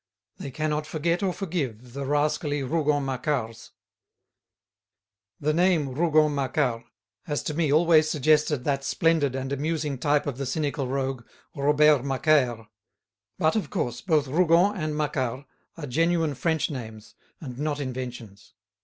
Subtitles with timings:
[0.37, 3.69] They cannot forget or forgive the rascally Rougon Macquarts.
[5.39, 6.85] The name Rougon Macquart
[7.25, 11.23] has to me always suggested that splendid and amusing type of the cynical rogue,
[11.55, 12.65] Robert Macaire.
[13.37, 15.45] But, of course, both Rougon and Macquart
[15.77, 18.55] are genuine French names and not inventions.